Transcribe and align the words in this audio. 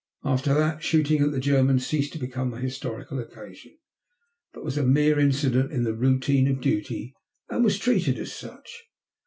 After 0.23 0.55
that, 0.55 0.81
shooting 0.81 1.21
at 1.21 1.29
the 1.31 1.39
Germans 1.39 1.85
ceased 1.85 2.11
to 2.13 2.17
become 2.17 2.51
a 2.55 2.59
historical 2.59 3.19
occasion, 3.19 3.77
but 4.51 4.63
was 4.65 4.75
a 4.75 4.81
mere 4.81 5.19
incident 5.19 5.71
in 5.71 5.83
the 5.83 5.93
routine 5.93 6.47
of 6.47 6.59
duty, 6.59 7.13
and 7.51 7.63
was 7.63 7.77
treated 7.77 8.17
as 8.17 8.33
such. 8.33 8.85